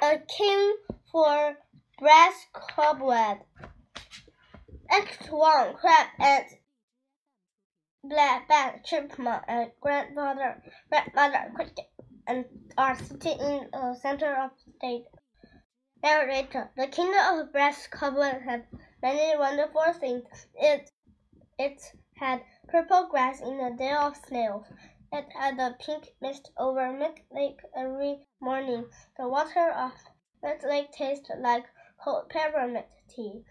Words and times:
a 0.00 0.18
king 0.18 0.76
for 1.10 1.56
brass 1.98 2.46
cobweb. 2.52 3.38
Act 4.90 5.30
one, 5.30 5.74
crab 5.74 6.06
and 6.18 6.44
black 8.04 8.48
bat, 8.48 8.84
chipmunk, 8.84 9.42
and 9.48 9.70
grandfather, 9.80 10.62
grandmother 10.88 11.52
cricket, 11.54 11.90
and 12.26 12.44
are 12.76 12.96
sitting 12.96 13.40
in 13.40 13.68
the 13.72 13.98
center 14.00 14.34
of 14.34 14.50
the 14.64 14.72
stage. 14.78 15.04
Narrator: 16.02 16.70
The 16.76 16.86
kingdom 16.86 17.40
of 17.40 17.52
brass 17.52 17.88
cobweb 17.88 18.42
had 18.42 18.66
many 19.02 19.36
wonderful 19.36 19.92
things. 19.94 20.24
It 20.54 20.90
it 21.58 21.82
had 22.14 22.42
purple 22.68 23.08
grass 23.08 23.40
in 23.40 23.58
the 23.58 23.74
day 23.76 23.92
of 23.92 24.16
snails. 24.16 24.64
It 25.10 25.32
had 25.32 25.58
a 25.58 25.74
pink 25.80 26.14
mist 26.20 26.50
over 26.58 26.92
Milk 26.92 27.20
Lake 27.30 27.60
every 27.74 28.26
morning. 28.40 28.90
The 29.16 29.26
water 29.26 29.70
of 29.70 29.92
Milk 30.42 30.62
Lake 30.62 30.94
like 31.38 31.64
hot 31.96 32.28
peppermint 32.28 32.86
tea. 33.08 33.44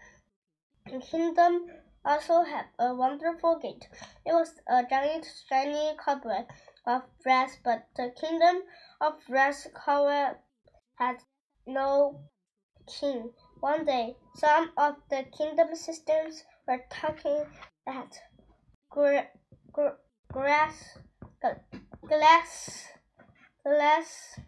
The 0.86 1.00
kingdom 1.00 1.66
also 2.04 2.42
had 2.42 2.66
a 2.78 2.94
wonderful 2.94 3.58
gate. 3.58 3.88
It 4.24 4.32
was 4.32 4.54
a 4.68 4.84
giant 4.88 5.26
shiny 5.48 5.96
cobweb 5.96 6.46
of 6.86 7.02
brass, 7.22 7.58
but 7.62 7.86
the 7.96 8.14
kingdom 8.18 8.62
of 9.00 9.14
brass 9.26 9.66
cobweb 9.74 10.38
had 10.94 11.16
no 11.66 12.20
king. 12.86 13.32
One 13.60 13.84
day, 13.84 14.16
some 14.36 14.72
of 14.76 14.96
the 15.10 15.24
kingdom 15.36 15.74
sisters 15.74 16.44
were 16.66 16.84
talking 16.88 17.44
at 17.86 18.18
gra- 18.88 19.28
gra- 19.72 19.98
grass, 20.32 20.98
glass, 22.08 22.86
glass, 23.62 24.40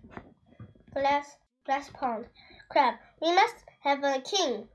glass, 0.95 1.37
glass 1.67 1.91
pond. 1.93 2.27
Crab, 2.71 2.95
we 3.21 3.35
must 3.35 3.57
have 3.81 4.03
a 4.03 4.21
king. 4.21 4.69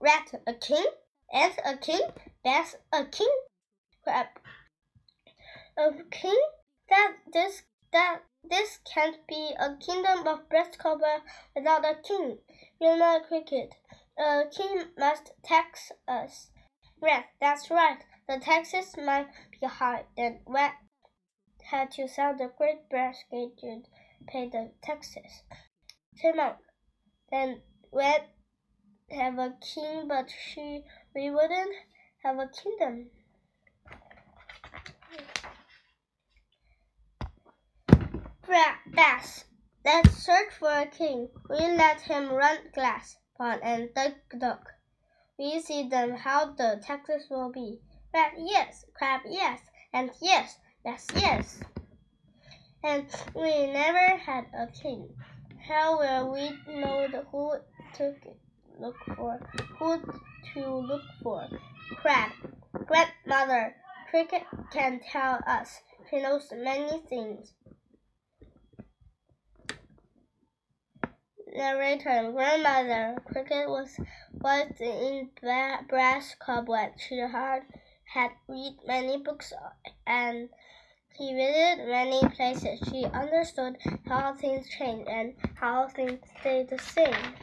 Rat, 0.00 0.32
a 0.46 0.54
king? 0.54 0.86
Ant, 1.32 1.54
a 1.64 1.76
king? 1.76 2.00
Bass, 2.42 2.74
a 2.92 3.04
king? 3.04 3.30
Crab, 4.02 4.26
a 5.78 5.90
king? 6.10 6.40
That 6.88 7.12
this 7.32 7.62
that 7.92 8.22
this 8.42 8.78
can't 8.92 9.24
be 9.28 9.54
a 9.58 9.76
kingdom 9.76 10.26
of 10.26 10.48
breast 10.48 10.78
cover 10.78 11.22
without 11.54 11.84
a 11.84 11.94
king. 11.94 12.38
You 12.80 12.96
know, 12.96 13.20
cricket. 13.26 13.74
A 14.18 14.44
king 14.50 14.84
must 14.98 15.32
tax 15.44 15.92
us. 16.08 16.50
Rat, 17.00 17.26
that's 17.40 17.70
right. 17.70 17.98
The 18.28 18.38
taxes 18.40 18.96
might 18.96 19.28
be 19.60 19.66
high, 19.66 20.06
and 20.16 20.38
Rat 20.46 20.74
had 21.70 21.90
to 21.92 22.08
sell 22.08 22.36
the 22.36 22.50
great 22.56 22.88
brass 22.88 23.24
gate 23.30 23.58
to 23.58 23.82
pay 24.26 24.48
the 24.48 24.72
taxes. 24.82 25.42
Chipmunk, 26.16 26.56
then 27.30 27.62
Rat 27.92 28.28
have 29.10 29.38
a 29.38 29.54
king, 29.60 30.08
but 30.08 30.30
she 30.30 30.84
we 31.14 31.30
wouldn't 31.30 31.74
have 32.22 32.38
a 32.38 32.48
kingdom. 32.48 33.10
Bass. 38.96 39.44
Let's 39.84 40.16
search 40.24 40.54
for 40.58 40.70
a 40.70 40.86
king. 40.86 41.28
We 41.50 41.58
let 41.58 42.00
him 42.00 42.32
run 42.32 42.58
glass 42.72 43.16
pond 43.36 43.60
and 43.62 43.92
duck 43.92 44.14
duck. 44.38 44.72
We 45.38 45.60
see 45.60 45.88
then 45.88 46.16
how 46.16 46.52
the 46.52 46.80
taxes 46.82 47.26
will 47.28 47.52
be. 47.52 47.80
Rat 48.14 48.32
yes, 48.38 48.86
crab 48.94 49.20
yes, 49.26 49.60
and 49.92 50.10
yes, 50.22 50.58
yes, 50.86 51.06
yes. 51.16 51.60
And 52.84 53.06
we 53.34 53.66
never 53.66 54.16
had 54.16 54.46
a 54.54 54.68
king. 54.68 55.08
How 55.68 55.98
will 55.98 56.32
we 56.32 56.50
know 56.80 57.08
who 57.32 57.56
to 57.96 58.14
look 58.78 58.96
for? 59.16 59.40
Who 59.78 60.00
to 60.54 60.68
look 60.76 61.02
for? 61.22 61.48
Crab. 61.96 62.30
Grandmother 62.86 63.74
Cricket 64.10 64.44
can 64.72 65.00
tell 65.10 65.40
us. 65.46 65.80
She 66.08 66.22
knows 66.22 66.52
many 66.54 67.00
things. 67.08 67.52
narrator 71.56 72.30
grandmother 72.32 73.16
cricket 73.24 73.66
was 73.66 73.98
was 74.32 74.70
in 74.78 75.30
brass 75.88 76.36
cobweb. 76.38 76.90
She 76.98 77.16
had 77.18 77.62
had 78.06 78.30
read 78.48 78.76
many 78.86 79.18
books 79.18 79.52
and 80.06 80.48
he 81.14 81.34
visited 81.34 81.86
many 81.88 82.20
places. 82.28 82.80
She 82.90 83.04
understood 83.04 83.76
how 84.06 84.34
things 84.34 84.68
change 84.68 85.06
and 85.08 85.34
how 85.54 85.88
things 85.88 86.20
stay 86.40 86.64
the 86.64 86.78
same. 86.78 87.34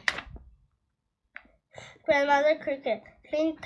Grandmother 2.04 2.56
Cricket, 2.56 3.02
think 3.30 3.60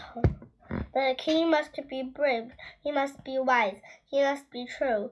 the 0.94 1.14
king 1.18 1.50
must 1.50 1.78
be 1.88 2.02
brave, 2.02 2.52
he 2.82 2.92
must 2.92 3.24
be 3.24 3.38
wise, 3.38 3.80
he 4.10 4.22
must 4.22 4.50
be 4.50 4.66
true. 4.66 5.10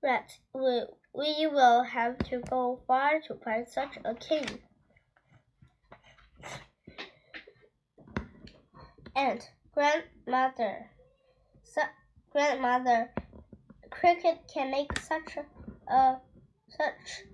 But 0.00 0.38
we, 0.54 0.84
we 1.12 1.46
will 1.46 1.82
have 1.82 2.18
to 2.30 2.38
go 2.38 2.80
far 2.86 3.20
to 3.26 3.34
find 3.34 3.66
such 3.68 3.98
a 4.04 4.14
king. 4.14 4.60
and 9.18 9.48
grandmother. 9.74 10.90
Su 12.38 12.44
grandmother 12.44 13.10
cricket 13.90 14.38
can 14.54 14.70
make 14.70 14.96
such 15.00 15.38
a, 15.88 16.20
such 16.68 17.24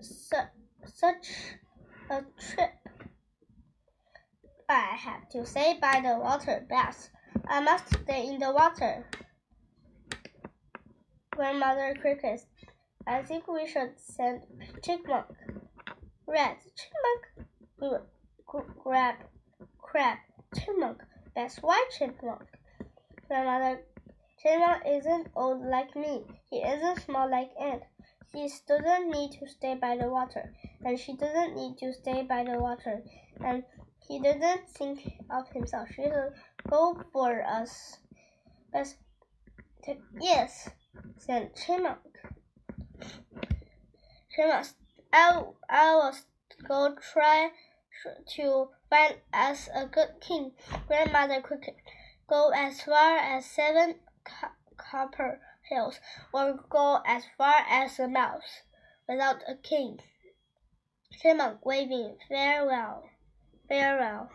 such 0.00 0.48
such 0.86 1.28
a 2.08 2.22
trip. 2.38 2.70
I 4.66 4.96
have 4.96 5.28
to 5.32 5.44
stay 5.44 5.78
by 5.78 6.00
the 6.02 6.18
water 6.18 6.64
bath. 6.70 7.10
I 7.48 7.60
must 7.60 7.88
stay 8.02 8.28
in 8.28 8.38
the 8.38 8.50
water. 8.50 9.04
Grandmother 11.32 11.94
cricket, 12.00 12.40
I 13.06 13.22
think 13.22 13.46
we 13.46 13.66
should 13.66 13.92
send 13.98 14.40
chipmunk. 14.82 15.26
Red 16.26 16.56
chipmunk, 16.78 18.06
grab 18.82 19.16
crab 19.78 20.16
chipmunk. 20.56 21.02
That's 21.36 21.58
why 21.58 21.84
chipmunk. 21.98 22.44
Grandmother 23.28 23.82
Chipmunk 24.42 24.82
isn't 24.86 25.28
old 25.36 25.62
like 25.66 25.94
me. 25.94 26.24
He 26.48 26.62
isn't 26.62 27.02
small 27.02 27.30
like 27.30 27.50
Ant. 27.60 27.82
He 28.32 28.48
doesn't 28.66 29.10
need 29.10 29.32
to 29.32 29.46
stay 29.46 29.74
by 29.74 29.96
the 29.96 30.08
water, 30.08 30.54
and 30.84 30.98
she 30.98 31.14
doesn't 31.14 31.56
need 31.56 31.76
to 31.78 31.92
stay 31.92 32.22
by 32.22 32.44
the 32.44 32.58
water, 32.58 33.02
and 33.44 33.64
he 34.08 34.18
doesn't 34.18 34.70
think 34.70 35.18
of 35.30 35.48
himself. 35.50 35.88
She 35.94 36.02
will 36.02 36.32
go 36.68 37.02
for 37.12 37.42
us. 37.42 37.98
Yes, 40.20 40.70
said 41.18 41.54
Chipmunk. 41.56 41.98
Chipmunk, 44.34 44.66
I, 45.12 45.42
I 45.68 45.94
will 45.96 46.14
go 46.66 46.94
try 47.12 47.50
to 48.36 48.68
find 48.88 49.16
us 49.34 49.68
a 49.74 49.86
good 49.86 50.20
king. 50.20 50.52
Grandmother 50.86 51.42
Cricket, 51.42 51.76
go 52.28 52.52
as 52.54 52.80
far 52.82 53.18
as 53.18 53.44
seven 53.44 53.96
copper 54.76 55.40
hills, 55.62 55.98
or 56.32 56.60
go 56.68 57.00
as 57.06 57.24
far 57.38 57.64
as 57.68 57.98
a 57.98 58.06
mouse 58.06 58.60
without 59.08 59.42
a 59.48 59.54
king. 59.54 60.00
Chipmunk 61.10 61.64
waving 61.64 62.18
farewell. 62.28 63.08
Farewell. 63.68 64.28